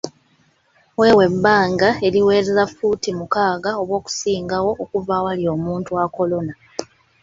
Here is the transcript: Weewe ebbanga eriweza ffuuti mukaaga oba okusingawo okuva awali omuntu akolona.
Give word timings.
Weewe 0.99 1.23
ebbanga 1.29 1.89
eriweza 2.07 2.61
ffuuti 2.69 3.09
mukaaga 3.19 3.71
oba 3.81 3.93
okusingawo 3.99 4.71
okuva 4.83 5.13
awali 5.19 5.43
omuntu 5.55 5.91
akolona. 6.03 6.53